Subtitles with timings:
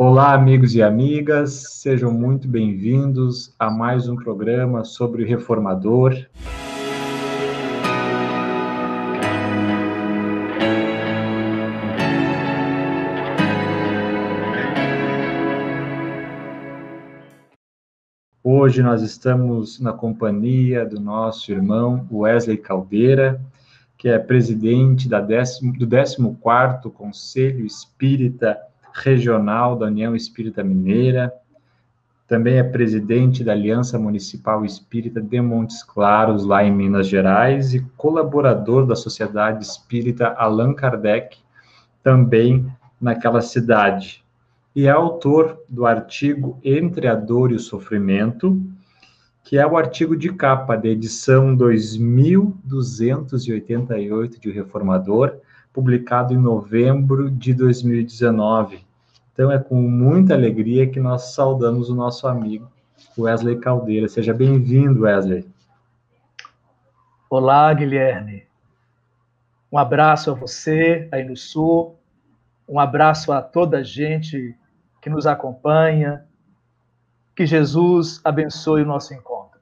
[0.00, 6.14] Olá, amigos e amigas, sejam muito bem-vindos a mais um programa sobre o reformador.
[18.40, 23.44] Hoje nós estamos na companhia do nosso irmão Wesley Caldeira,
[23.96, 28.56] que é presidente da décimo, do 14º Conselho Espírita
[29.02, 31.32] regional da União Espírita Mineira,
[32.26, 37.80] também é presidente da Aliança Municipal Espírita de Montes Claros, lá em Minas Gerais, e
[37.96, 41.38] colaborador da Sociedade Espírita Allan Kardec,
[42.02, 44.22] também naquela cidade.
[44.76, 48.60] E é autor do artigo Entre a Dor e o Sofrimento,
[49.42, 55.38] que é o artigo de capa da edição 2288 de O Reformador,
[55.72, 58.86] publicado em novembro de 2019.
[59.38, 62.68] Então é com muita alegria que nós saudamos o nosso amigo
[63.16, 64.08] Wesley Caldeira.
[64.08, 65.48] Seja bem-vindo, Wesley.
[67.30, 68.48] Olá, Guilherme.
[69.70, 71.96] Um abraço a você aí no Sul,
[72.68, 74.56] um abraço a toda a gente
[75.00, 76.24] que nos acompanha.
[77.36, 79.60] Que Jesus abençoe o nosso encontro.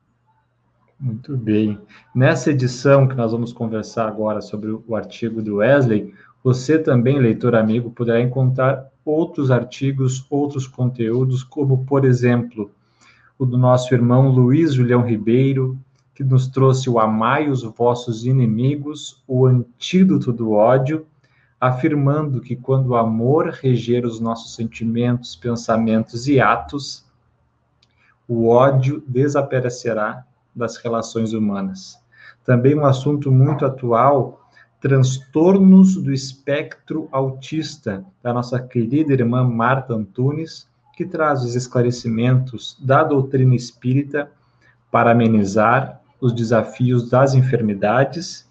[0.98, 1.78] Muito bem.
[2.14, 6.14] Nessa edição que nós vamos conversar agora sobre o artigo do Wesley,
[6.46, 12.70] você também, leitor amigo, poderá encontrar outros artigos, outros conteúdos, como, por exemplo,
[13.36, 15.76] o do nosso irmão Luiz Julião Ribeiro,
[16.14, 21.04] que nos trouxe o Amai os vossos inimigos, o antídoto do ódio,
[21.60, 27.04] afirmando que quando o amor reger os nossos sentimentos, pensamentos e atos,
[28.28, 31.98] o ódio desaparecerá das relações humanas.
[32.44, 34.45] Também um assunto muito atual
[34.86, 43.02] transtornos do espectro autista, da nossa querida irmã Marta Antunes, que traz os esclarecimentos da
[43.02, 44.30] doutrina espírita
[44.88, 48.46] para amenizar os desafios das enfermidades,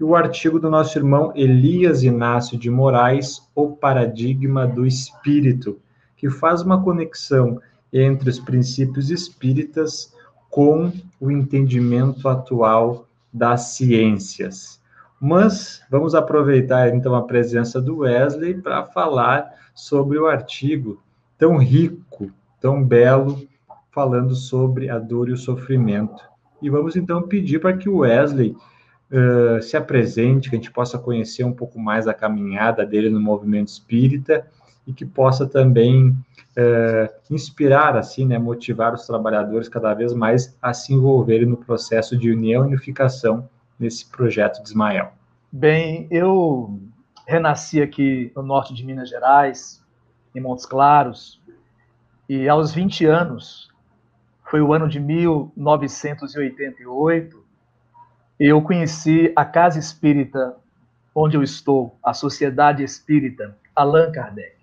[0.00, 5.78] e o artigo do nosso irmão Elias Inácio de Moraes, O Paradigma do Espírito,
[6.16, 7.60] que faz uma conexão
[7.92, 10.12] entre os princípios espíritas
[10.50, 14.82] com o entendimento atual das ciências.
[15.24, 21.02] Mas vamos aproveitar então a presença do Wesley para falar sobre o artigo
[21.38, 22.30] tão rico,
[22.60, 23.48] tão belo,
[23.90, 26.22] falando sobre a dor e o sofrimento.
[26.60, 28.54] E vamos então pedir para que o Wesley
[29.10, 33.18] uh, se apresente, que a gente possa conhecer um pouco mais a caminhada dele no
[33.18, 34.46] movimento espírita
[34.86, 40.74] e que possa também uh, inspirar, assim, né, motivar os trabalhadores cada vez mais a
[40.74, 43.48] se envolverem no processo de união e unificação
[43.78, 45.12] nesse projeto de Ismael?
[45.50, 46.78] Bem, eu
[47.26, 49.82] renasci aqui no norte de Minas Gerais,
[50.34, 51.40] em Montes Claros,
[52.28, 53.70] e aos 20 anos,
[54.50, 57.44] foi o ano de 1988,
[58.38, 60.56] eu conheci a Casa Espírita
[61.14, 64.56] onde eu estou, a Sociedade Espírita Allan Kardec.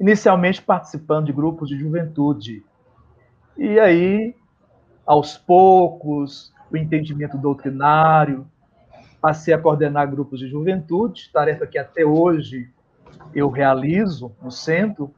[0.00, 2.64] Inicialmente participando de grupos de juventude.
[3.56, 4.34] E aí,
[5.04, 8.46] aos poucos, o entendimento doutrinário,
[9.20, 12.70] passei a coordenar grupos de juventude, tarefa que até hoje
[13.34, 15.12] eu realizo no centro,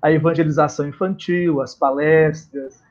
[0.00, 2.82] a evangelização infantil, as palestras,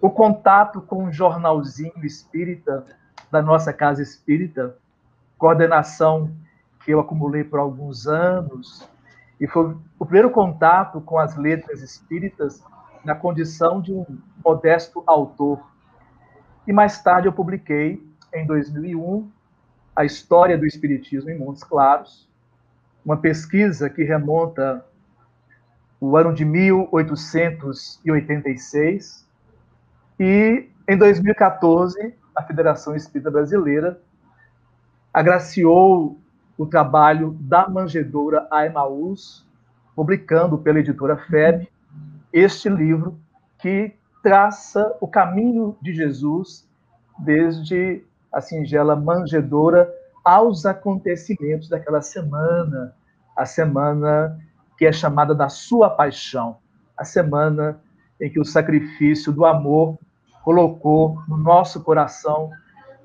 [0.00, 2.84] o contato com o jornalzinho espírita
[3.30, 4.76] da nossa casa espírita,
[5.38, 6.30] coordenação
[6.84, 8.88] que eu acumulei por alguns anos,
[9.40, 12.62] e foi o primeiro contato com as letras espíritas
[13.04, 14.06] na condição de um
[14.44, 15.60] modesto autor
[16.66, 18.02] e mais tarde eu publiquei,
[18.34, 19.30] em 2001,
[19.94, 22.28] A História do Espiritismo em Montes Claros,
[23.04, 24.84] uma pesquisa que remonta
[26.00, 29.24] o ano de 1886,
[30.18, 34.00] e em 2014, a Federação Espírita Brasileira
[35.12, 36.18] agraciou
[36.58, 39.46] o trabalho da manjedoura Aimaús,
[39.94, 41.68] publicando pela editora FEB
[42.32, 43.16] este livro
[43.58, 43.94] que
[44.26, 46.68] traça o caminho de Jesus
[47.16, 48.02] desde
[48.32, 49.88] a singela manjedora
[50.24, 52.92] aos acontecimentos daquela semana,
[53.36, 54.36] a semana
[54.76, 56.56] que é chamada da sua paixão,
[56.98, 57.78] a semana
[58.20, 59.96] em que o sacrifício do amor
[60.42, 62.50] colocou no nosso coração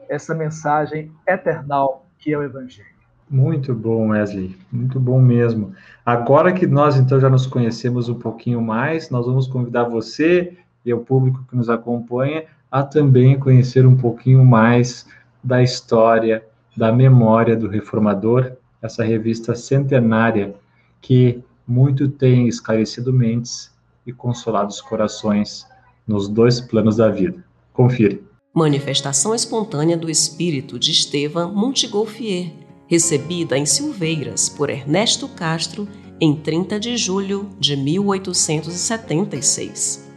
[0.09, 2.89] essa mensagem eternal que é o Evangelho.
[3.29, 5.71] Muito bom, Wesley, muito bom mesmo.
[6.03, 10.92] Agora que nós então já nos conhecemos um pouquinho mais, nós vamos convidar você e
[10.92, 15.06] ao público que nos acompanha a também conhecer um pouquinho mais
[15.44, 16.44] da história,
[16.75, 20.56] da memória do reformador, essa revista centenária
[21.01, 23.69] que muito tem esclarecido mentes
[24.06, 25.68] e consolado os corações
[26.07, 27.44] nos dois planos da vida.
[27.74, 28.19] Confira.
[28.54, 32.51] Manifestação espontânea do espírito de Estevam Montigolfier,
[32.88, 35.88] recebida em Silveiras por Ernesto Castro
[36.19, 40.11] em 30 de julho de 1876.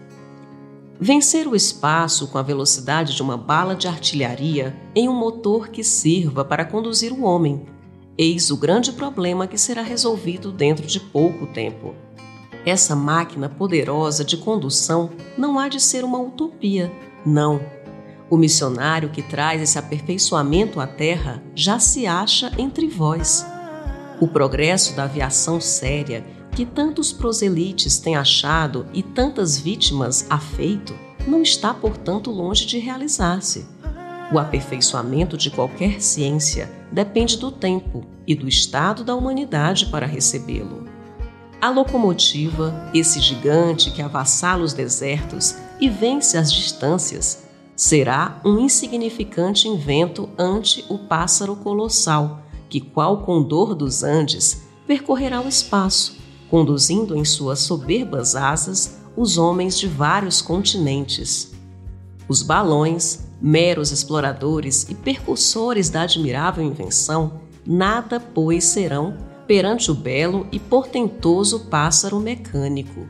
[1.01, 5.83] Vencer o espaço com a velocidade de uma bala de artilharia em um motor que
[5.83, 7.67] sirva para conduzir o homem.
[8.17, 11.95] Eis o grande problema que será resolvido dentro de pouco tempo.
[12.65, 16.93] Essa máquina poderosa de condução não há de ser uma utopia,
[17.27, 17.61] não.
[18.31, 23.45] O missionário que traz esse aperfeiçoamento à Terra já se acha entre vós.
[24.21, 30.95] O progresso da aviação séria, que tantos proselites têm achado e tantas vítimas afeito,
[31.27, 33.67] não está, portanto, longe de realizar-se.
[34.33, 40.85] O aperfeiçoamento de qualquer ciência depende do tempo e do estado da humanidade para recebê-lo.
[41.61, 49.67] A locomotiva, esse gigante que avassala os desertos e vence as distâncias, será um insignificante
[49.67, 57.25] invento ante o pássaro colossal que, qual condor dos Andes, percorrerá o espaço, conduzindo em
[57.25, 61.53] suas soberbas asas os homens de vários continentes.
[62.29, 70.47] Os balões, meros exploradores e percussores da admirável invenção, nada, pois, serão perante o belo
[70.51, 73.07] e portentoso pássaro mecânico.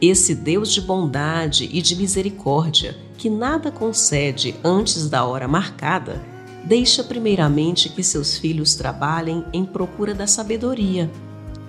[0.00, 6.20] Esse Deus de bondade e de misericórdia, que nada concede antes da hora marcada,
[6.64, 11.10] deixa primeiramente que seus filhos trabalhem em procura da sabedoria,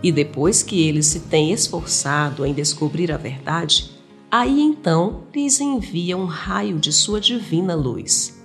[0.03, 3.91] e depois que eles se têm esforçado em descobrir a verdade,
[4.29, 8.43] aí então lhes envia um raio de sua divina luz.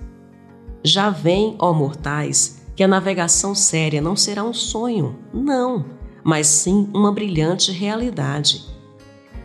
[0.83, 5.85] Já vem, ó mortais, que a navegação séria não será um sonho, não,
[6.23, 8.65] mas sim uma brilhante realidade.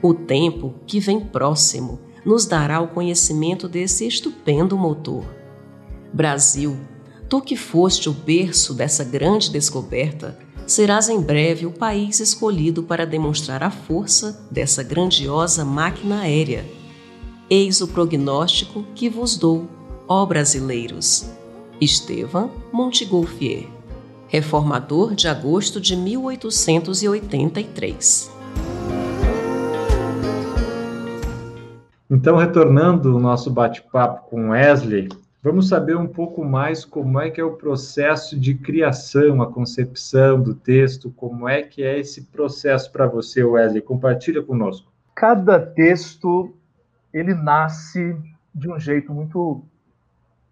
[0.01, 5.25] O tempo que vem próximo nos dará o conhecimento desse estupendo motor.
[6.13, 6.79] Brasil,
[7.29, 13.07] Tu que foste o berço dessa grande descoberta, serás em breve o país escolhido para
[13.07, 16.65] demonstrar a força dessa grandiosa máquina aérea.
[17.49, 19.67] Eis o prognóstico que vos dou,
[20.09, 21.31] ó brasileiros.
[21.81, 23.69] Estevam Montigolfier,
[24.29, 28.33] reformador de agosto de 1883.
[32.11, 35.09] Então, retornando o nosso bate-papo com Wesley,
[35.45, 40.43] Vamos saber um pouco mais como é que é o processo de criação, a concepção
[40.43, 43.83] do texto, como é que é esse processo para você, Wesley?
[43.83, 44.91] Compartilha conosco.
[45.15, 46.57] Cada texto
[47.13, 48.17] ele nasce
[48.55, 49.63] de um jeito muito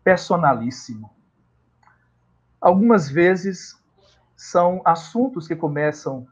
[0.05, 1.09] personalíssimo.
[2.61, 3.83] Algumas vezes
[4.37, 6.27] são assuntos que começam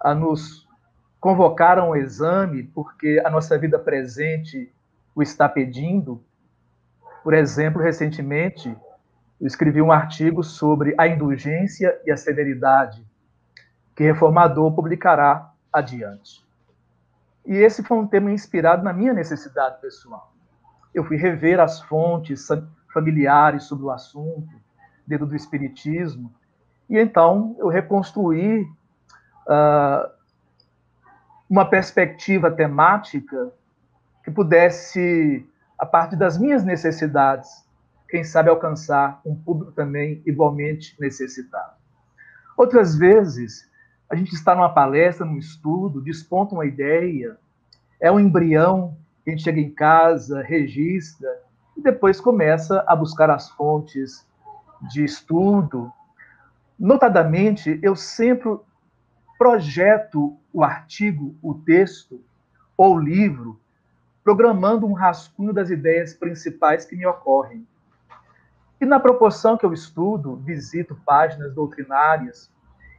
[0.00, 0.66] a nos
[1.20, 4.72] convocar a um exame porque a nossa vida presente
[5.14, 6.24] o está pedindo
[7.24, 8.68] por exemplo, recentemente,
[9.40, 13.02] eu escrevi um artigo sobre a indulgência e a severidade,
[13.96, 16.46] que Reformador publicará adiante.
[17.46, 20.34] E esse foi um tema inspirado na minha necessidade pessoal.
[20.92, 22.46] Eu fui rever as fontes
[22.92, 24.54] familiares sobre o assunto,
[25.06, 26.30] dentro do Espiritismo,
[26.90, 28.62] e então eu reconstruí
[29.46, 30.10] uh,
[31.48, 33.50] uma perspectiva temática
[34.22, 37.64] que pudesse a partir das minhas necessidades,
[38.08, 41.74] quem sabe alcançar um público também igualmente necessitado.
[42.56, 43.68] Outras vezes,
[44.08, 47.36] a gente está numa palestra, num estudo, desponta uma ideia,
[48.00, 51.28] é um embrião, a gente chega em casa, registra,
[51.76, 54.24] e depois começa a buscar as fontes
[54.92, 55.92] de estudo.
[56.78, 58.56] Notadamente, eu sempre
[59.36, 62.22] projeto o artigo, o texto
[62.76, 63.58] ou o livro
[64.24, 67.66] programando um rascunho das ideias principais que me ocorrem.
[68.80, 72.50] E na proporção que eu estudo, visito páginas doutrinárias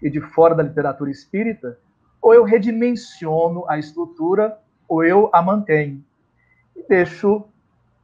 [0.01, 1.79] e de fora da literatura espírita,
[2.21, 6.03] ou eu redimensiono a estrutura ou eu a mantenho.
[6.75, 7.43] E deixo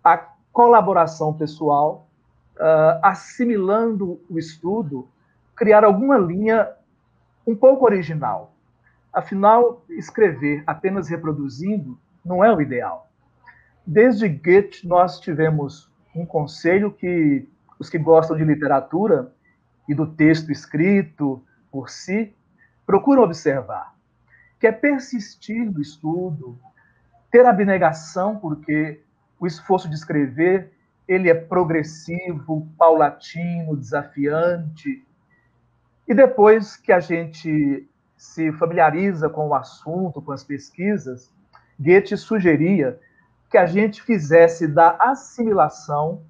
[0.03, 0.17] a
[0.51, 2.07] colaboração pessoal,
[2.55, 5.07] uh, assimilando o estudo,
[5.55, 6.69] criar alguma linha
[7.45, 8.53] um pouco original.
[9.13, 13.10] Afinal, escrever apenas reproduzindo não é o ideal.
[13.85, 17.47] Desde Goethe, nós tivemos um conselho que
[17.79, 19.33] os que gostam de literatura
[19.89, 22.35] e do texto escrito por si
[22.85, 23.95] procuram observar,
[24.59, 26.59] que é persistir no estudo,
[27.31, 29.01] ter abnegação, porque
[29.39, 30.71] o esforço de escrever
[31.07, 35.05] ele é progressivo, paulatino, desafiante.
[36.07, 41.33] E depois que a gente se familiariza com o assunto, com as pesquisas,
[41.79, 42.99] Goethe sugeria
[43.51, 46.21] que a gente fizesse da assimilação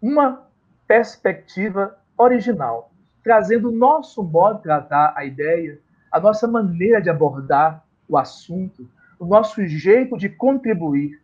[0.00, 0.46] uma
[0.86, 2.92] perspectiva original,
[3.24, 5.80] trazendo o nosso modo de tratar a ideia,
[6.12, 11.20] a nossa maneira de abordar o assunto, o nosso jeito de contribuir.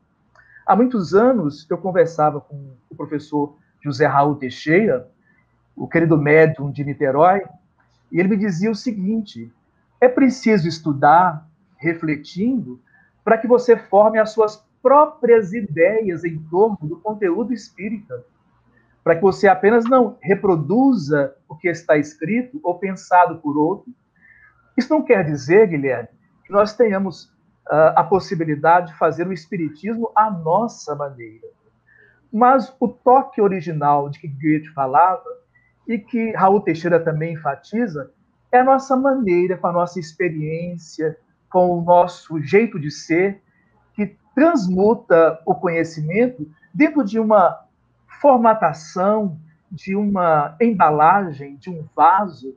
[0.67, 5.09] Há muitos anos eu conversava com o professor José Raul Teixeira,
[5.77, 7.45] o querido médium de Niterói,
[8.11, 9.51] e ele me dizia o seguinte:
[10.01, 11.47] é preciso estudar,
[11.77, 12.81] refletindo,
[13.25, 18.25] para que você forme as suas próprias ideias em torno do conteúdo espírita,
[19.05, 23.93] para que você apenas não reproduza o que está escrito ou pensado por outro.
[24.77, 26.09] Isso não quer dizer, Guilherme,
[26.45, 27.25] que nós tenhamos
[27.69, 31.47] uh, a possibilidade de fazer o espiritismo à nossa maneira.
[32.33, 35.25] Mas o toque original de que Goethe falava
[35.87, 38.11] e que Raul Teixeira também enfatiza
[38.51, 41.17] é a nossa maneira, com a nossa experiência,
[41.51, 43.43] com o nosso jeito de ser,
[44.35, 47.61] transmuta o conhecimento dentro de uma
[48.21, 49.39] formatação,
[49.71, 52.55] de uma embalagem, de um vaso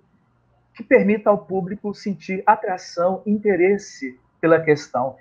[0.74, 5.16] que permita ao público sentir atração, interesse pela questão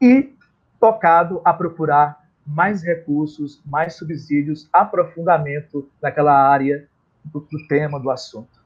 [0.00, 0.34] e
[0.80, 6.88] tocado a procurar mais recursos, mais subsídios, aprofundamento naquela área
[7.24, 8.60] do, do tema, do assunto.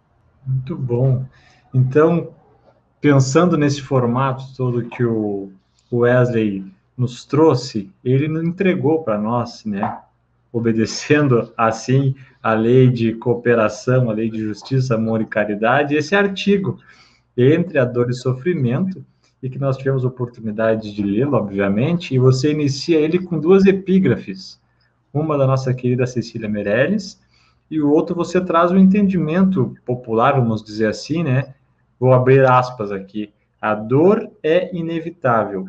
[0.46, 1.24] Muito bom.
[1.74, 2.34] Então,
[3.00, 5.50] pensando nesse formato todo que o
[5.92, 6.64] Wesley
[6.96, 9.98] nos trouxe, ele não entregou para nós, né?
[10.52, 16.78] Obedecendo assim a lei de cooperação, a lei de justiça, amor e caridade, esse artigo
[17.36, 19.04] entre a dor e sofrimento,
[19.42, 24.58] e que nós tivemos oportunidade de lê-lo, obviamente, e você inicia ele com duas epígrafes,
[25.12, 27.20] uma da nossa querida Cecília Meirelles,
[27.70, 31.54] e o outro você traz o entendimento popular, vamos dizer assim, né?
[31.98, 33.32] Vou abrir aspas aqui.
[33.60, 35.66] A dor é inevitável,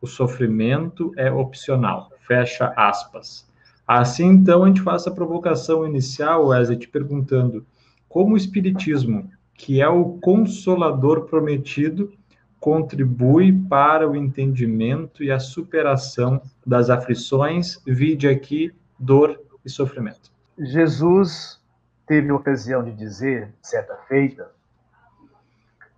[0.00, 2.10] o sofrimento é opcional.
[2.26, 3.48] Fecha aspas.
[3.86, 7.66] Assim, então, a gente faz essa provocação inicial, Wesley, te perguntando
[8.08, 12.12] como o Espiritismo, que é o consolador prometido,
[12.60, 20.30] contribui para o entendimento e a superação das aflições, vide aqui dor e sofrimento.
[20.58, 21.60] Jesus
[22.06, 24.50] teve a ocasião de dizer, certa feita,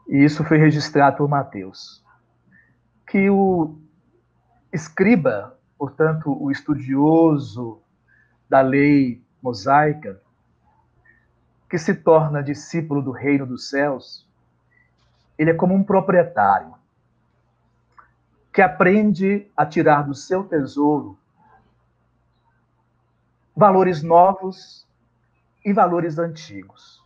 [0.09, 2.05] e isso foi registrado por Mateus,
[3.09, 3.79] que o
[4.73, 7.81] escriba, portanto, o estudioso
[8.49, 10.21] da lei mosaica,
[11.69, 14.29] que se torna discípulo do reino dos céus,
[15.39, 16.75] ele é como um proprietário
[18.53, 21.17] que aprende a tirar do seu tesouro
[23.55, 24.87] valores novos
[25.65, 27.05] e valores antigos.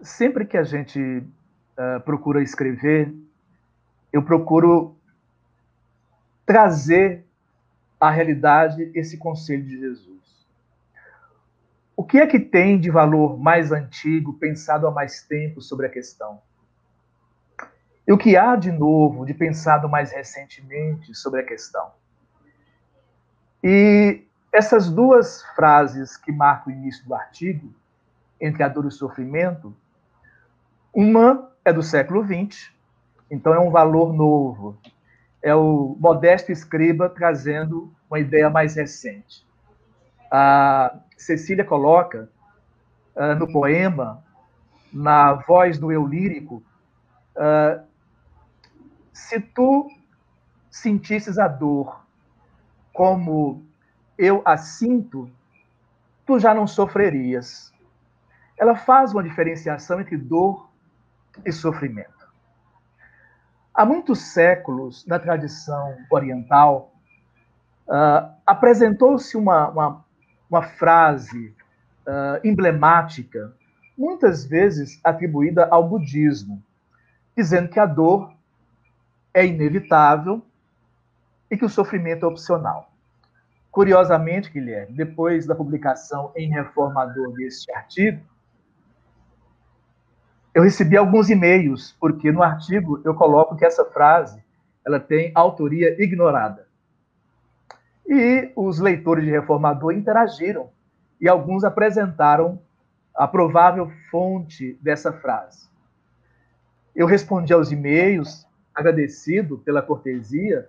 [0.00, 3.14] Sempre que a gente uh, procura escrever,
[4.12, 4.96] eu procuro
[6.52, 7.24] trazer
[7.98, 10.46] à realidade esse conselho de Jesus.
[11.96, 15.88] O que é que tem de valor mais antigo, pensado há mais tempo sobre a
[15.88, 16.42] questão?
[18.06, 21.90] E o que há de novo, de pensado mais recentemente sobre a questão?
[23.64, 27.72] E essas duas frases que marcam o início do artigo,
[28.38, 29.74] entre a dor e o sofrimento,
[30.92, 32.70] uma é do século XX,
[33.30, 34.76] então é um valor novo.
[35.42, 39.46] É o modesto escriba trazendo uma ideia mais recente.
[40.30, 42.30] A Cecília coloca
[43.16, 44.22] uh, no poema,
[44.92, 46.62] na voz do eu lírico,
[47.36, 47.82] uh,
[49.12, 49.90] se tu
[50.70, 52.02] sentisses a dor
[52.92, 53.64] como
[54.18, 55.30] eu a sinto,
[56.26, 57.72] tu já não sofrerias.
[58.56, 60.70] Ela faz uma diferenciação entre dor
[61.44, 62.21] e sofrimento.
[63.74, 66.92] Há muitos séculos, na tradição oriental,
[67.88, 70.04] uh, apresentou-se uma, uma,
[70.50, 71.54] uma, frase
[72.06, 73.52] uh, emblemática,
[73.96, 76.62] muitas vezes atribuída ao budismo,
[77.34, 78.34] dizendo que a dor
[79.32, 80.42] é inevitável
[81.50, 82.90] e que o sofrimento é opcional.
[83.70, 88.22] Curiosamente, Guilherme, depois da publicação em Reformador deste artigo,
[90.54, 94.42] eu recebi alguns e-mails, porque no artigo eu coloco que essa frase
[94.84, 96.66] ela tem autoria ignorada.
[98.06, 100.70] E os leitores de Reformador interagiram
[101.20, 102.60] e alguns apresentaram
[103.14, 105.70] a provável fonte dessa frase.
[106.94, 110.68] Eu respondi aos e-mails, agradecido pela cortesia,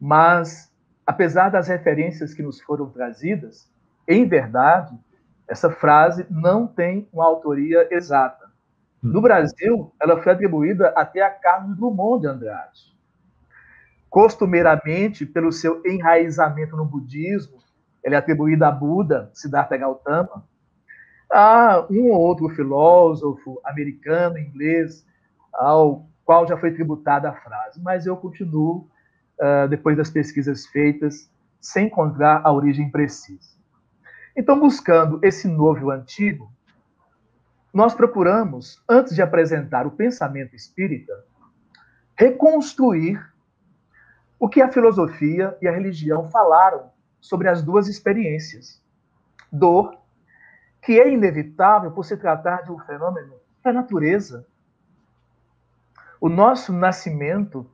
[0.00, 0.72] mas
[1.06, 3.70] apesar das referências que nos foram trazidas,
[4.06, 4.96] em verdade,
[5.46, 8.47] essa frase não tem uma autoria exata.
[9.02, 12.96] No Brasil, ela foi atribuída até a Carlos Drummond de Andrade.
[14.10, 17.58] Costumeiramente, pelo seu enraizamento no budismo,
[18.02, 20.44] ela é atribuída a Buda, Siddhartha Gautama,
[21.30, 25.06] a um ou outro filósofo americano, inglês,
[25.52, 27.80] ao qual já foi tributada a frase.
[27.82, 28.88] Mas eu continuo,
[29.68, 33.56] depois das pesquisas feitas, sem encontrar a origem precisa.
[34.36, 36.50] Então, buscando esse novo e o antigo,
[37.72, 41.12] nós procuramos, antes de apresentar o pensamento espírita,
[42.16, 43.22] reconstruir
[44.38, 48.82] o que a filosofia e a religião falaram sobre as duas experiências.
[49.50, 49.98] Dor,
[50.82, 54.46] que é inevitável por se tratar de um fenômeno da natureza.
[56.20, 57.68] O nosso nascimento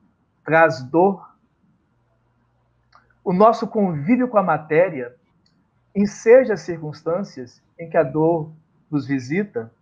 [0.44, 1.34] traz dor.
[3.22, 5.14] O nosso convívio com a matéria
[5.94, 8.52] enseja as circunstâncias em que a dor
[8.90, 9.72] nos visita.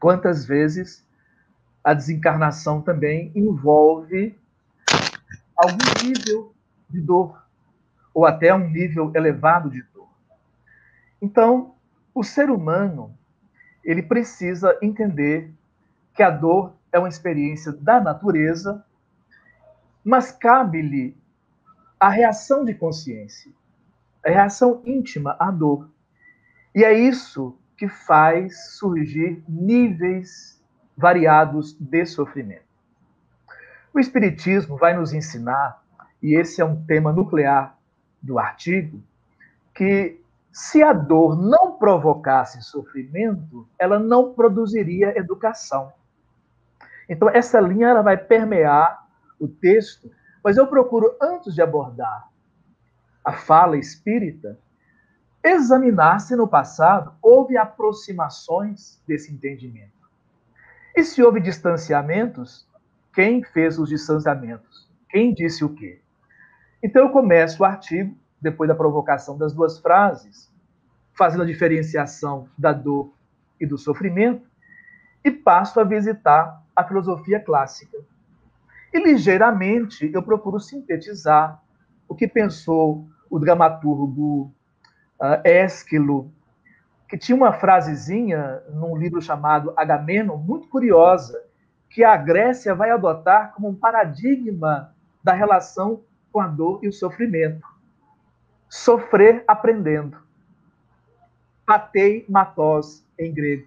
[0.00, 1.06] Quantas vezes
[1.82, 4.38] a desencarnação também envolve
[5.56, 6.54] algum nível
[6.88, 7.42] de dor,
[8.14, 10.08] ou até um nível elevado de dor.
[11.20, 11.74] Então,
[12.14, 13.16] o ser humano,
[13.84, 15.52] ele precisa entender
[16.14, 18.84] que a dor é uma experiência da natureza,
[20.04, 21.16] mas cabe-lhe
[21.98, 23.52] a reação de consciência,
[24.24, 25.90] a reação íntima à dor.
[26.74, 30.60] E é isso que faz surgir níveis
[30.96, 32.66] variados de sofrimento.
[33.94, 35.80] O Espiritismo vai nos ensinar,
[36.20, 37.78] e esse é um tema nuclear
[38.20, 39.00] do artigo,
[39.72, 40.20] que
[40.52, 45.92] se a dor não provocasse sofrimento, ela não produziria educação.
[47.08, 49.06] Então, essa linha ela vai permear
[49.38, 50.10] o texto,
[50.42, 52.28] mas eu procuro, antes de abordar
[53.24, 54.58] a fala espírita,
[55.42, 59.92] examinar se no passado houve aproximações desse entendimento.
[60.94, 62.66] E se houve distanciamentos,
[63.14, 64.88] quem fez os distanciamentos?
[65.08, 66.00] Quem disse o quê?
[66.82, 70.52] Então eu começo o artigo, depois da provocação das duas frases,
[71.12, 73.12] fazendo a diferenciação da dor
[73.60, 74.46] e do sofrimento,
[75.24, 77.98] e passo a visitar a filosofia clássica.
[78.92, 81.60] E ligeiramente eu procuro sintetizar
[82.08, 84.54] o que pensou o dramaturgo
[85.20, 86.32] uh, Ésquilo,
[87.08, 91.42] que tinha uma frasezinha num livro chamado Agamemnon, muito curiosa,
[91.88, 96.92] que a Grécia vai adotar como um paradigma da relação com a dor e o
[96.92, 97.66] sofrimento.
[98.68, 100.18] Sofrer aprendendo.
[101.64, 103.66] Patei matos, em grego.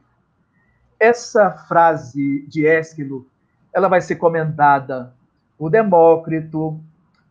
[0.99, 3.27] Essa frase de Ésquilo,
[3.73, 5.13] ela vai ser comentada
[5.57, 6.79] por Demócrito,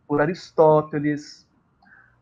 [0.07, 1.47] por Aristóteles,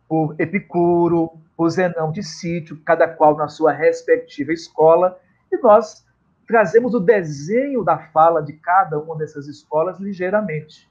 [0.07, 5.19] por Epicuro, por Zenão de Sítio, cada qual na sua respectiva escola,
[5.51, 6.05] e nós
[6.47, 10.89] trazemos o desenho da fala de cada uma dessas escolas ligeiramente.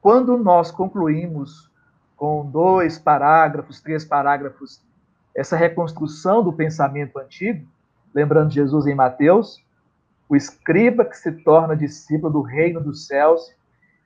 [0.00, 1.70] Quando nós concluímos
[2.16, 4.82] com dois parágrafos, três parágrafos,
[5.36, 7.68] essa reconstrução do pensamento antigo,
[8.14, 9.62] lembrando Jesus em Mateus,
[10.26, 13.54] o escriba que se torna discípulo do reino dos céus,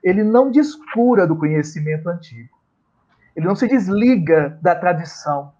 [0.03, 2.54] ele não descura do conhecimento antigo.
[3.35, 5.53] Ele não se desliga da tradição,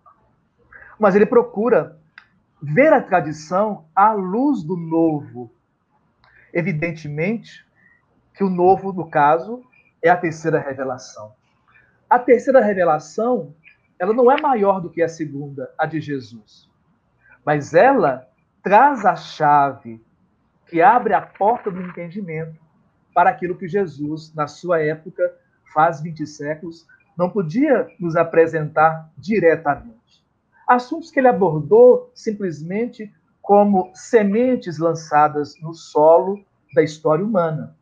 [0.99, 1.99] mas ele procura
[2.63, 5.53] ver a tradição à luz do novo.
[6.53, 7.67] Evidentemente
[8.33, 9.63] que o novo, no caso,
[10.03, 11.35] é a terceira revelação.
[12.09, 13.55] A terceira revelação,
[13.99, 16.71] ela não é maior do que a segunda, a de Jesus.
[17.45, 18.29] Mas ela
[18.63, 20.05] traz a chave
[20.67, 22.59] que abre a porta do entendimento
[23.15, 25.33] para aquilo que Jesus, na sua época,
[25.73, 29.95] faz 20 séculos, não podia nos apresentar diretamente
[30.67, 36.43] assuntos que ele abordou simplesmente como sementes lançadas no solo
[36.75, 37.77] da história humana.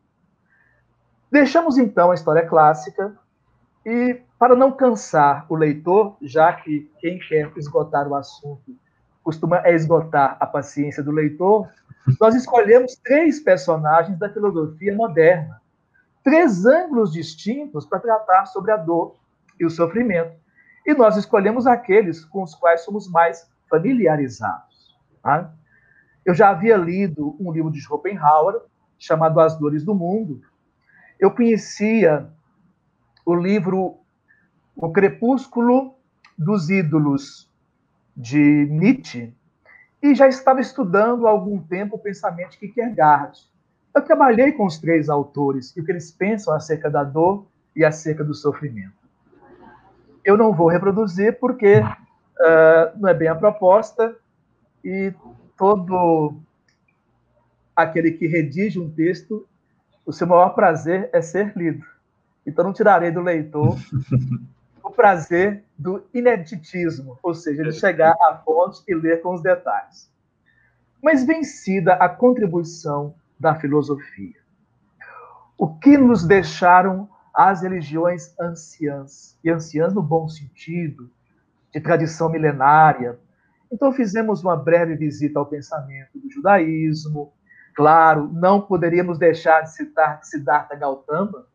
[1.31, 3.17] Deixamos então a história clássica
[3.85, 8.75] e, para não cansar o leitor, já que quem quer esgotar o assunto
[9.23, 11.69] costuma esgotar a paciência do leitor,
[12.19, 15.61] nós escolhemos três personagens da filosofia moderna,
[16.21, 19.15] três ângulos distintos para tratar sobre a dor
[19.59, 20.43] e o sofrimento
[20.85, 24.95] e nós escolhemos aqueles com os quais somos mais familiarizados.
[25.21, 25.53] Tá?
[26.25, 28.61] Eu já havia lido um livro de Schopenhauer
[28.99, 30.41] chamado As Dores do Mundo.
[31.19, 32.29] Eu conhecia
[33.25, 33.97] o livro
[34.75, 35.95] O Crepúsculo
[36.37, 37.49] dos Ídolos
[38.15, 39.33] de Nietzsche
[40.01, 43.39] e já estava estudando há algum tempo o pensamento de Kierkegaard.
[43.95, 47.85] Eu trabalhei com os três autores e o que eles pensam acerca da dor e
[47.85, 49.02] acerca do sofrimento
[50.23, 54.15] eu não vou reproduzir porque uh, não é bem a proposta
[54.83, 55.13] e
[55.57, 56.35] todo
[57.75, 59.47] aquele que redige um texto,
[60.05, 61.85] o seu maior prazer é ser lido.
[62.45, 63.77] Então, não tirarei do leitor
[64.83, 70.11] o prazer do ineditismo, ou seja, de chegar à fonte e ler com os detalhes.
[71.01, 74.35] Mas vencida a contribuição da filosofia,
[75.57, 81.09] o que nos deixaram as religiões anciãs, e anciãs no bom sentido,
[81.73, 83.19] de tradição milenária.
[83.71, 87.33] Então, fizemos uma breve visita ao pensamento do judaísmo.
[87.75, 91.47] Claro, não poderíamos deixar de citar Siddhartha Gautama,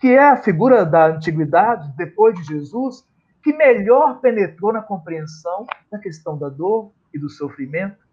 [0.00, 3.06] que é a figura da antiguidade, depois de Jesus,
[3.42, 8.04] que melhor penetrou na compreensão da questão da dor e do sofrimento.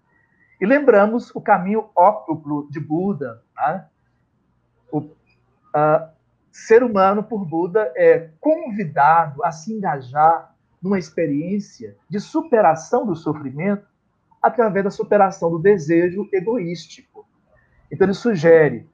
[0.62, 3.42] E lembramos o caminho óctuplo de Buda.
[3.58, 3.86] Né?
[4.92, 5.10] O
[6.56, 13.86] ser humano, por Buda, é convidado a se engajar numa experiência de superação do sofrimento
[14.42, 17.28] através da superação do desejo egoístico.
[17.92, 18.90] Então, ele sugere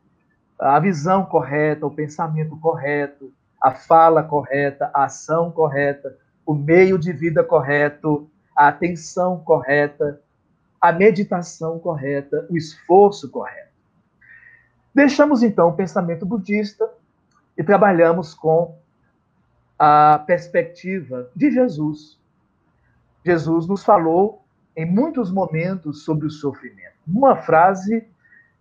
[0.57, 7.13] a visão correta, o pensamento correto, a fala correta, a ação correta, o meio de
[7.13, 10.19] vida correto, a atenção correta,
[10.81, 13.69] a meditação correta, o esforço correto.
[14.95, 16.89] Deixamos então o pensamento budista
[17.61, 18.75] e trabalhamos com
[19.77, 22.19] a perspectiva de Jesus.
[23.23, 24.43] Jesus nos falou
[24.75, 26.95] em muitos momentos sobre o sofrimento.
[27.07, 28.07] Uma frase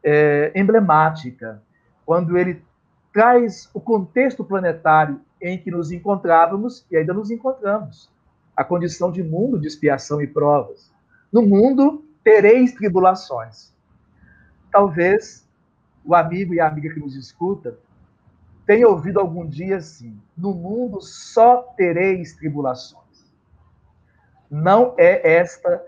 [0.04, 1.62] é, emblemática,
[2.04, 2.62] quando ele
[3.10, 8.12] traz o contexto planetário em que nos encontrávamos e ainda nos encontramos
[8.54, 10.92] a condição de mundo de expiação e provas.
[11.32, 13.74] No mundo tereis tribulações.
[14.70, 15.48] Talvez
[16.04, 17.78] o amigo e a amiga que nos escuta
[18.66, 23.00] tem ouvido algum dia assim: no mundo só tereis tribulações.
[24.50, 25.84] Não é esta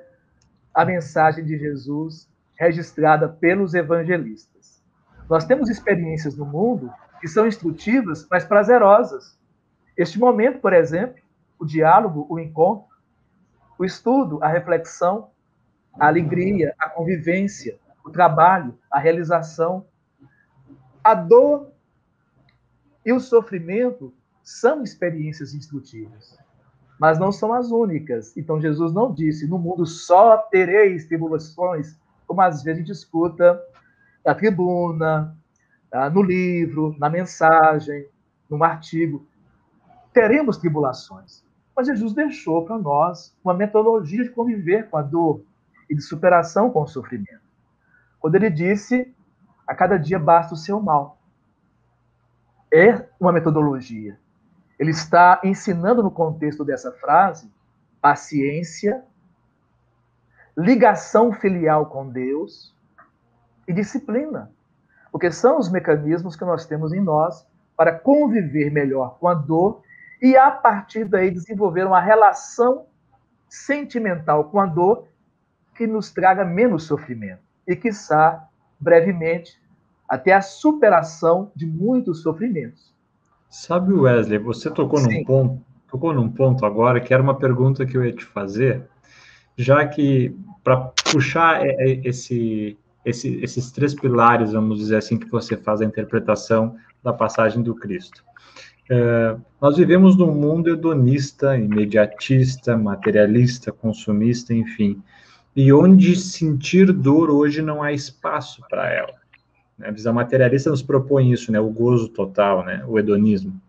[0.75, 4.83] a mensagem de Jesus registrada pelos evangelistas.
[5.29, 9.39] Nós temos experiências no mundo que são instrutivas, mas prazerosas.
[9.97, 11.23] Este momento, por exemplo,
[11.59, 12.97] o diálogo, o encontro,
[13.79, 15.31] o estudo, a reflexão,
[15.99, 19.85] a alegria, a convivência, o trabalho, a realização,
[21.03, 21.72] a dor
[23.05, 24.13] e o sofrimento
[24.43, 26.39] são experiências instrutivas,
[26.99, 28.37] mas não são as únicas.
[28.37, 33.61] Então Jesus não disse: no mundo só tereis tribulações, como às vezes a gente escuta
[34.25, 35.37] na tribuna,
[35.91, 36.09] tá?
[36.11, 38.07] no livro, na mensagem,
[38.49, 39.27] num artigo.
[40.13, 41.45] Teremos tribulações.
[41.75, 45.43] Mas Jesus deixou para nós uma metodologia de conviver com a dor
[45.89, 47.41] e de superação com o sofrimento.
[48.21, 49.13] Quando ele disse:
[49.67, 51.22] a cada dia basta o seu mal
[52.73, 54.19] é uma metodologia.
[54.79, 57.53] Ele está ensinando no contexto dessa frase
[58.01, 59.05] paciência,
[60.59, 62.75] ligação filial com Deus
[63.69, 64.51] e disciplina.
[65.13, 69.83] Porque são os mecanismos que nós temos em nós para conviver melhor com a dor
[70.21, 72.87] e, a partir daí, desenvolver uma relação
[73.49, 75.07] sentimental com a dor
[75.77, 78.49] que nos traga menos sofrimento e, quiçá,
[78.81, 79.62] brevemente,
[80.09, 82.93] até a superação de muitos sofrimentos.
[83.49, 85.19] Sabe, Wesley, você tocou Sim.
[85.19, 88.87] num ponto, tocou num ponto agora que era uma pergunta que eu ia te fazer,
[89.57, 90.35] já que
[90.65, 91.63] para puxar
[92.05, 97.63] esse, esse, esses três pilares, vamos dizer assim, que você faz a interpretação da passagem
[97.63, 98.25] do Cristo.
[98.91, 105.03] É, nós vivemos num mundo hedonista, imediatista, materialista, consumista, enfim,
[105.55, 109.22] e onde sentir dor hoje não há espaço para ela.
[109.79, 109.89] Né?
[109.89, 111.61] A visão materialista nos propõe isso, né?
[111.61, 112.85] O gozo total, né?
[112.87, 113.61] O hedonismo.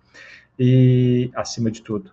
[0.60, 2.12] E acima de tudo.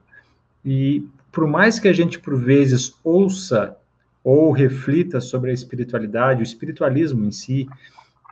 [0.64, 3.76] E por mais que a gente por vezes ouça
[4.22, 7.68] ou reflita sobre a espiritualidade, o espiritualismo em si,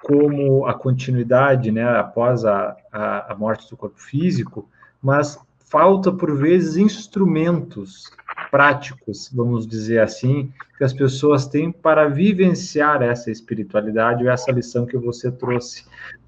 [0.02, 4.68] como a continuidade, né, após a, a, a morte do corpo físico,
[5.02, 8.10] mas falta por vezes instrumentos
[8.50, 14.86] práticos, vamos dizer assim, que as pessoas têm para vivenciar essa espiritualidade ou essa lição
[14.86, 15.84] que você trouxe.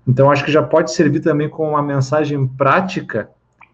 [0.06, 3.30] Então, acho que já pode servir também como uma mensagem prática,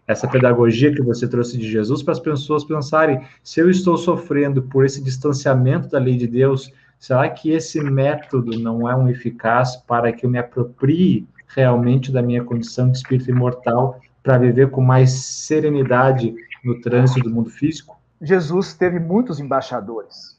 [0.07, 4.61] essa pedagogia que você trouxe de Jesus, para as pessoas pensarem: se eu estou sofrendo
[4.61, 9.75] por esse distanciamento da lei de Deus, será que esse método não é um eficaz
[9.75, 14.81] para que eu me aproprie realmente da minha condição de espírito imortal para viver com
[14.81, 17.96] mais serenidade no trânsito do mundo físico?
[18.21, 20.37] Jesus teve muitos embaixadores.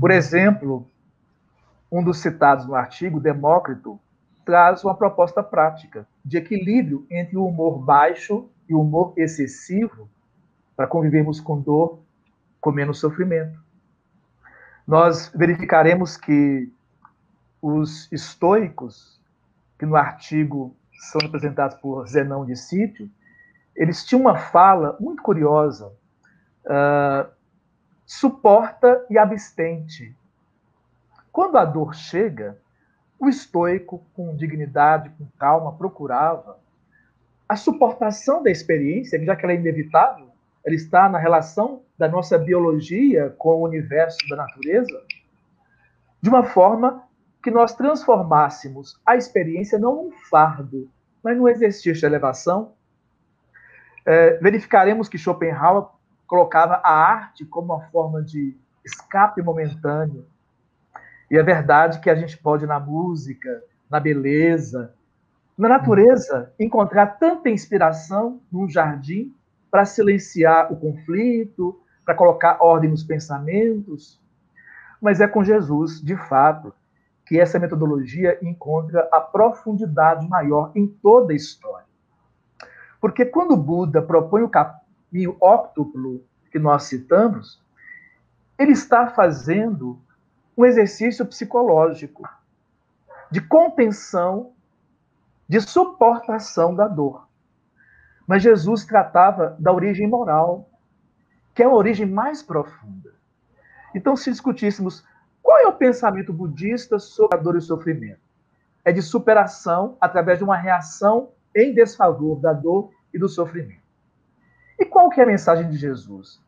[0.00, 0.86] Por exemplo,
[1.90, 4.00] um dos citados no artigo, Demócrito,
[4.44, 10.08] traz uma proposta prática de equilíbrio entre o humor baixo e o humor excessivo
[10.76, 12.00] para convivermos com dor,
[12.60, 13.60] com menos sofrimento.
[14.86, 16.72] Nós verificaremos que
[17.60, 19.20] os estoicos,
[19.78, 20.74] que no artigo
[21.10, 23.08] são representados por Zenão de Sítio,
[23.74, 25.92] eles tinham uma fala muito curiosa.
[26.64, 27.30] Uh,
[28.06, 30.14] suporta e abstente.
[31.32, 32.58] Quando a dor chega,
[33.18, 36.58] o estoico, com dignidade, com calma, procurava
[37.48, 40.30] a suportação da experiência, já que ela é inevitável,
[40.64, 45.02] ela está na relação da nossa biologia com o universo da natureza,
[46.20, 47.02] de uma forma
[47.42, 50.88] que nós transformássemos a experiência não num fardo,
[51.22, 52.72] mas num exercício de elevação.
[54.04, 55.86] É, verificaremos que Schopenhauer
[56.26, 60.26] colocava a arte como uma forma de escape momentâneo.
[61.30, 64.94] E é verdade que a gente pode, na música, na beleza,
[65.56, 69.34] na natureza, encontrar tanta inspiração num jardim
[69.70, 74.20] para silenciar o conflito, para colocar ordem nos pensamentos.
[75.00, 76.74] Mas é com Jesus, de fato,
[77.26, 81.86] que essa metodologia encontra a profundidade maior em toda a história.
[83.02, 87.60] Porque quando Buda propõe o caminho óctuplo que nós citamos,
[88.56, 89.98] ele está fazendo
[90.56, 92.22] um exercício psicológico
[93.28, 94.52] de contenção,
[95.48, 97.26] de suportação da dor.
[98.24, 100.70] Mas Jesus tratava da origem moral,
[101.56, 103.12] que é a origem mais profunda.
[103.92, 105.04] Então, se discutíssemos
[105.42, 108.20] qual é o pensamento budista sobre a dor e o sofrimento,
[108.84, 113.82] é de superação através de uma reação em desfavor da dor e do sofrimento.
[114.78, 116.40] E qual que é a mensagem de Jesus?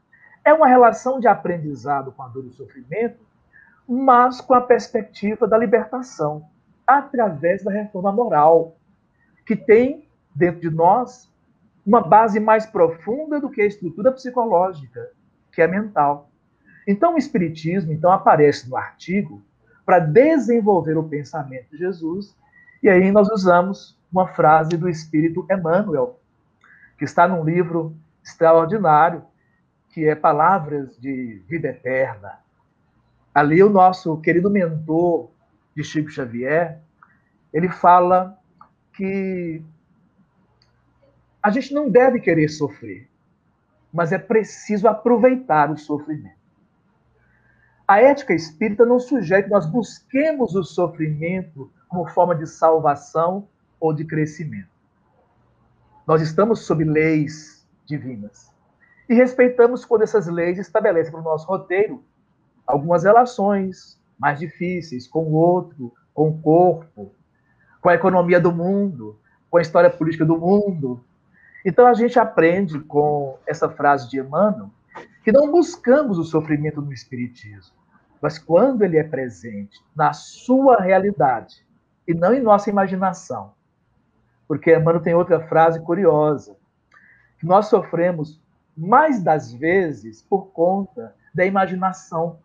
[0.44, 3.24] É uma relação de aprendizado com a dor e o sofrimento,
[3.86, 6.48] mas com a perspectiva da libertação,
[6.86, 8.76] através da reforma moral,
[9.46, 11.30] que tem dentro de nós
[11.86, 15.10] uma base mais profunda do que a estrutura psicológica,
[15.52, 16.30] que é mental.
[16.86, 19.42] Então, o Espiritismo então aparece no artigo
[19.84, 22.34] para desenvolver o pensamento de Jesus,
[22.82, 26.20] e aí nós usamos uma frase do Espírito Emmanuel,
[26.96, 29.24] que está num livro extraordinário,
[29.90, 32.38] que é Palavras de Vida Eterna.
[33.34, 35.30] Ali o nosso querido mentor
[35.74, 36.80] de Chico Xavier,
[37.52, 38.38] ele fala
[38.92, 39.60] que
[41.42, 43.08] a gente não deve querer sofrer,
[43.92, 46.38] mas é preciso aproveitar o sofrimento.
[47.86, 53.48] A ética espírita não sugere que nós busquemos o sofrimento como forma de salvação
[53.80, 54.68] ou de crescimento.
[56.06, 58.52] Nós estamos sob leis divinas
[59.08, 62.02] e respeitamos quando essas leis estabelecem para o nosso roteiro
[62.66, 67.12] algumas relações mais difíceis com o outro, com o corpo,
[67.80, 69.18] com a economia do mundo,
[69.50, 71.04] com a história política do mundo.
[71.64, 74.70] Então a gente aprende com essa frase de Emmanuel
[75.22, 77.74] que não buscamos o sofrimento no Espiritismo,
[78.20, 81.66] mas quando ele é presente na sua realidade
[82.06, 83.52] e não em nossa imaginação.
[84.46, 86.56] Porque Emmanuel tem outra frase curiosa,
[87.38, 88.40] que nós sofremos
[88.76, 92.38] mais das vezes por conta da imaginação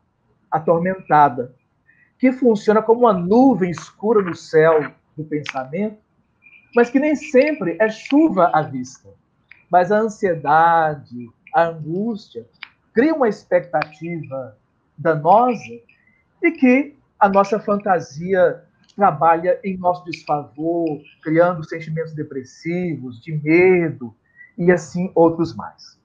[0.50, 1.54] atormentada,
[2.18, 5.98] que funciona como uma nuvem escura no céu do pensamento,
[6.76, 9.10] mas que nem sempre é chuva à vista.
[9.70, 12.46] Mas a ansiedade, a angústia
[12.94, 14.58] cria uma expectativa
[14.98, 15.80] danosa
[16.42, 18.64] e que a nossa fantasia
[19.00, 24.14] trabalha em nosso desfavor, criando sentimentos depressivos, de medo
[24.58, 25.98] e assim outros mais.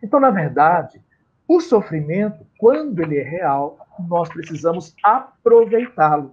[0.00, 1.02] Então, na verdade,
[1.48, 3.76] o sofrimento, quando ele é real,
[4.08, 6.32] nós precisamos aproveitá-lo.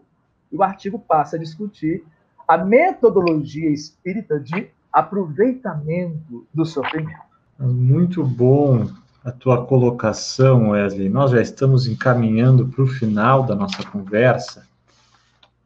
[0.52, 2.04] O artigo passa a discutir
[2.48, 7.26] a metodologia espírita de aproveitamento do sofrimento.
[7.58, 8.88] Muito bom
[9.24, 11.10] a tua colocação, Wesley.
[11.10, 14.68] Nós já estamos encaminhando para o final da nossa conversa.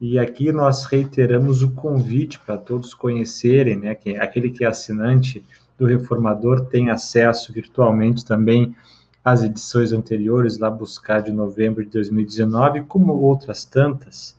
[0.01, 3.95] E aqui nós reiteramos o convite para todos conhecerem, né?
[3.95, 5.43] Que aquele que é assinante
[5.77, 8.75] do Reformador tem acesso virtualmente também
[9.23, 14.38] às edições anteriores, lá buscar de novembro de 2019, como outras tantas.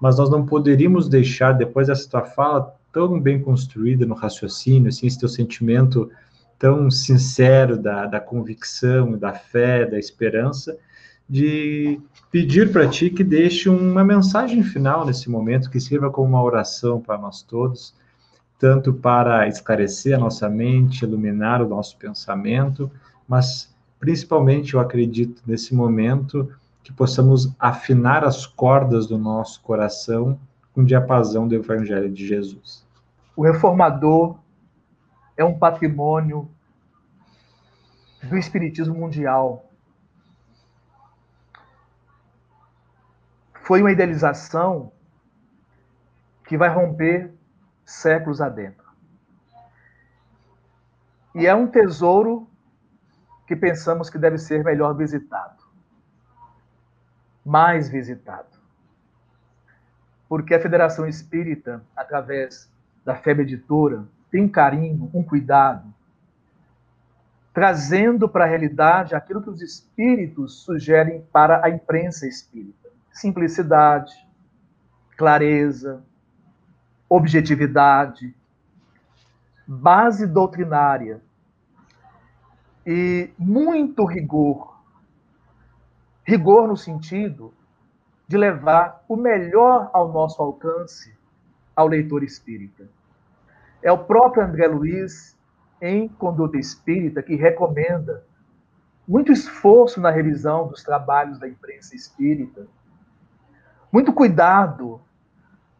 [0.00, 5.06] Mas nós não poderíamos deixar, depois dessa tua fala tão bem construída no raciocínio, assim,
[5.06, 6.10] esse teu sentimento
[6.58, 10.76] tão sincero da, da convicção, da fé, da esperança,
[11.30, 12.00] de
[12.32, 17.00] pedir para ti que deixe uma mensagem final nesse momento, que sirva como uma oração
[17.00, 17.94] para nós todos,
[18.58, 22.90] tanto para esclarecer a nossa mente, iluminar o nosso pensamento,
[23.28, 26.50] mas principalmente eu acredito nesse momento
[26.82, 30.36] que possamos afinar as cordas do nosso coração
[30.74, 32.84] com o diapasão do Evangelho de Jesus.
[33.36, 34.36] O reformador
[35.36, 36.50] é um patrimônio
[38.28, 39.69] do espiritismo mundial.
[43.70, 44.90] Foi uma idealização
[46.44, 47.32] que vai romper
[47.84, 48.84] séculos adentro.
[51.36, 52.50] E é um tesouro
[53.46, 55.62] que pensamos que deve ser melhor visitado,
[57.46, 58.58] mais visitado.
[60.28, 62.68] Porque a Federação Espírita, através
[63.04, 65.94] da FEB Editora, tem um carinho, um cuidado,
[67.54, 72.79] trazendo para a realidade aquilo que os espíritos sugerem para a imprensa espírita:
[73.12, 74.12] simplicidade,
[75.16, 76.02] clareza,
[77.08, 78.34] objetividade,
[79.66, 81.20] base doutrinária
[82.86, 84.80] e muito rigor.
[86.24, 87.52] Rigor no sentido
[88.26, 91.16] de levar o melhor ao nosso alcance
[91.74, 92.88] ao leitor espírita.
[93.82, 95.36] É o próprio André Luiz,
[95.80, 98.24] em Conduta Espírita, que recomenda
[99.08, 102.68] muito esforço na revisão dos trabalhos da imprensa espírita,
[103.92, 105.00] muito cuidado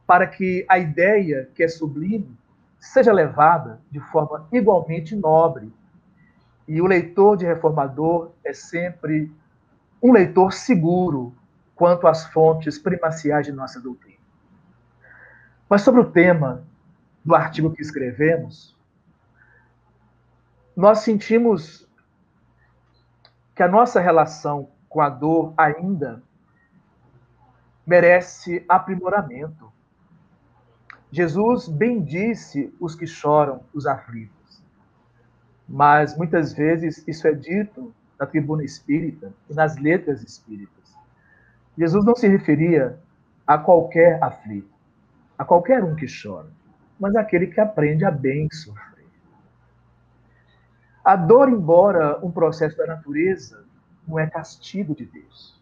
[0.06, 2.36] para que a ideia que é sublime
[2.78, 5.72] seja levada de forma igualmente nobre.
[6.66, 9.30] E o leitor de reformador é sempre
[10.02, 11.34] um leitor seguro
[11.74, 14.18] quanto às fontes primaciais de nossa doutrina.
[15.68, 16.64] Mas sobre o tema
[17.24, 18.76] do artigo que escrevemos,
[20.74, 21.88] nós sentimos
[23.54, 26.22] que a nossa relação com a dor ainda
[27.90, 29.72] merece aprimoramento.
[31.10, 34.62] Jesus bendisse os que choram, os aflitos.
[35.68, 40.96] Mas muitas vezes isso é dito na tribuna espírita e nas letras espíritas.
[41.76, 42.96] Jesus não se referia
[43.44, 44.72] a qualquer aflito,
[45.36, 46.50] a qualquer um que chora,
[46.96, 49.08] mas àquele que aprende a bem sofrer.
[51.02, 53.64] A dor, embora um processo da natureza,
[54.06, 55.59] não é castigo de Deus.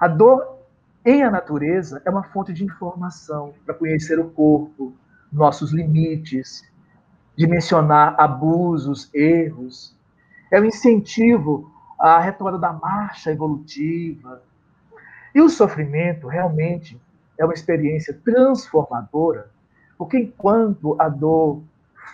[0.00, 0.58] A dor
[1.04, 4.92] em a natureza é uma fonte de informação para conhecer o corpo,
[5.32, 6.62] nossos limites,
[7.34, 9.96] dimensionar abusos, erros.
[10.52, 14.40] É um incentivo à retomada da marcha evolutiva.
[15.34, 17.00] E o sofrimento realmente
[17.36, 19.50] é uma experiência transformadora,
[19.96, 21.60] porque enquanto a dor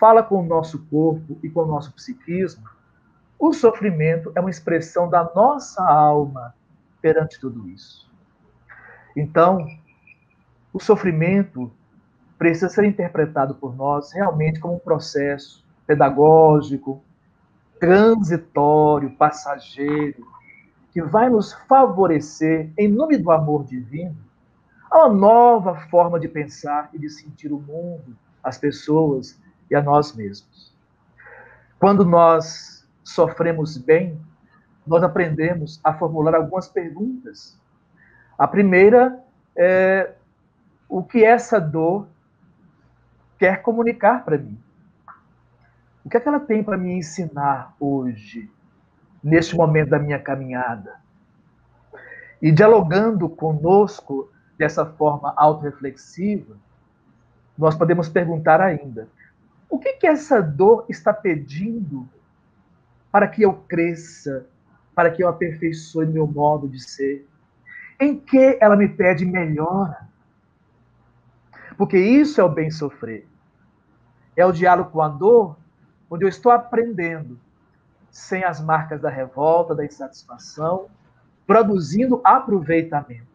[0.01, 2.65] fala com o nosso corpo e com o nosso psiquismo,
[3.39, 6.55] o sofrimento é uma expressão da nossa alma
[7.05, 8.11] perante tudo isso.
[9.15, 9.69] Então,
[10.73, 11.71] o sofrimento
[12.39, 17.05] precisa ser interpretado por nós realmente como um processo pedagógico,
[17.79, 20.27] transitório, passageiro,
[20.93, 24.17] que vai nos favorecer, em nome do amor divino,
[24.91, 29.39] a uma nova forma de pensar e de sentir o mundo, as pessoas
[29.71, 30.75] e a nós mesmos.
[31.79, 34.19] Quando nós sofremos bem,
[34.87, 37.59] nós aprendemos a formular algumas perguntas
[38.39, 39.21] a primeira
[39.57, 40.13] é
[40.89, 42.09] o que essa dor
[43.39, 44.59] quer comunicar para mim.
[46.05, 48.51] O que é que ela tem para me ensinar hoje,
[49.23, 51.01] neste momento da minha caminhada?
[52.43, 56.57] E dialogando conosco dessa forma autorreflexiva,
[57.57, 59.09] nós podemos perguntar ainda:
[59.71, 62.07] o que que essa dor está pedindo
[63.11, 64.47] para que eu cresça,
[64.95, 67.27] para que eu aperfeiçoe meu modo de ser?
[67.99, 70.09] Em que ela me pede melhora?
[71.77, 73.27] Porque isso é o bem sofrer.
[74.37, 75.57] É o diálogo com a dor,
[76.11, 77.39] onde eu estou aprendendo,
[78.11, 80.89] sem as marcas da revolta, da insatisfação,
[81.47, 83.27] produzindo aproveitamento.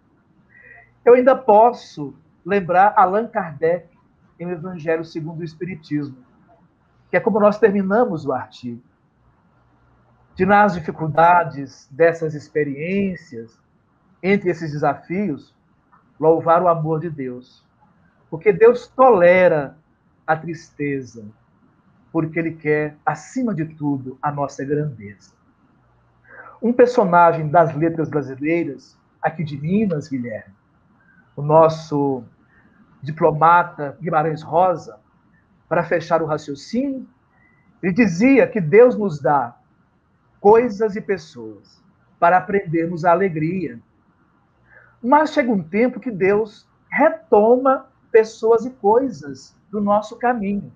[1.04, 3.88] Eu ainda posso lembrar Allan Kardec
[4.40, 6.18] em O Evangelho segundo o Espiritismo,
[7.10, 8.82] que é como nós terminamos o artigo.
[10.40, 13.60] De nas dificuldades dessas experiências,
[14.24, 15.54] entre esses desafios,
[16.18, 17.62] louvar o amor de Deus.
[18.30, 19.76] Porque Deus tolera
[20.26, 21.26] a tristeza,
[22.10, 25.34] porque Ele quer, acima de tudo, a nossa grandeza.
[26.62, 30.56] Um personagem das letras brasileiras, aqui de Minas, Guilherme,
[31.36, 32.24] o nosso
[33.02, 35.02] diplomata Guimarães Rosa,
[35.68, 37.06] para fechar o raciocínio,
[37.84, 39.59] ele dizia que Deus nos dá
[40.40, 41.82] coisas e pessoas
[42.20, 43.80] para aprendermos a alegria,
[45.02, 50.72] mas chega um tempo que Deus retoma pessoas e coisas do nosso caminho,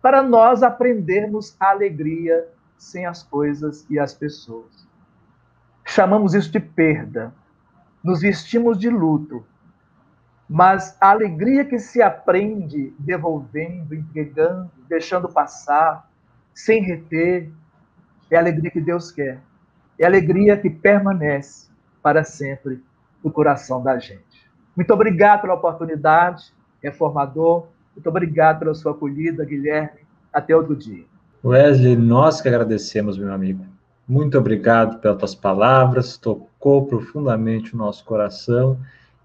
[0.00, 4.88] para nós aprendermos a alegria sem as coisas e as pessoas.
[5.84, 7.34] Chamamos isso de perda.
[8.04, 9.44] Nos vestimos de luto.
[10.48, 16.08] Mas a alegria que se aprende devolvendo, entregando, deixando passar,
[16.54, 17.50] sem reter,
[18.30, 19.40] é a alegria que Deus quer.
[19.98, 21.68] É a alegria que permanece
[22.02, 22.82] para sempre
[23.22, 24.48] no coração da gente.
[24.76, 26.52] Muito obrigado pela oportunidade,
[26.82, 27.66] reformador.
[27.94, 30.00] Muito obrigado pela sua acolhida, Guilherme.
[30.32, 31.04] Até outro dia.
[31.44, 33.64] Wesley, nós que agradecemos, meu amigo.
[34.08, 38.78] Muito obrigado pelas tuas palavras, tocou profundamente o nosso coração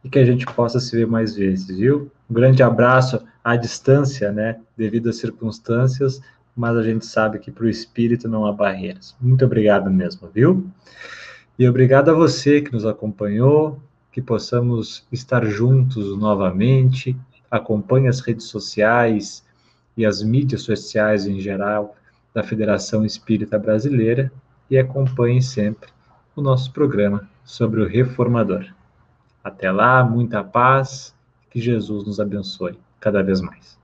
[0.03, 2.11] e que a gente possa se ver mais vezes, viu?
[2.29, 6.21] Um grande abraço à distância, né, devido às circunstâncias,
[6.55, 9.15] mas a gente sabe que para o espírito não há barreiras.
[9.19, 10.69] Muito obrigado mesmo, viu?
[11.57, 13.79] E obrigado a você que nos acompanhou,
[14.11, 17.15] que possamos estar juntos novamente.
[17.49, 19.43] Acompanhe as redes sociais
[19.95, 21.95] e as mídias sociais em geral
[22.33, 24.31] da Federação Espírita Brasileira
[24.69, 25.89] e acompanhe sempre
[26.35, 28.65] o nosso programa sobre o reformador.
[29.43, 31.13] Até lá, muita paz,
[31.51, 33.82] que Jesus nos abençoe cada vez mais.